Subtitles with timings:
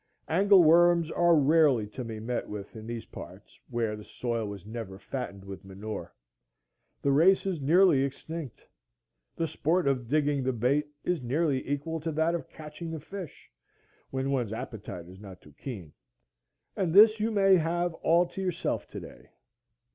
[0.27, 4.65] Angle worms are rarely to be met with in these parts, where the soil was
[4.65, 6.11] never fattened with manure;
[7.03, 8.63] the race is nearly extinct.
[9.35, 13.51] The sport of digging the bait is nearly equal to that of catching the fish,
[14.09, 15.93] when one's appetite is not too keen;
[16.75, 19.29] and this you may have all to yourself to day.